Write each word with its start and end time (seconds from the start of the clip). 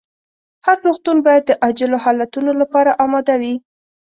هر 0.65 0.77
روغتون 0.85 1.17
باید 1.25 1.43
د 1.47 1.51
عاجلو 1.63 1.97
حالتونو 2.05 2.51
لپاره 2.61 2.91
اماده 3.03 3.35
وي. 3.41 3.55